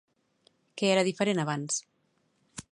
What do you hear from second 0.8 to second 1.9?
Què era diferent abans?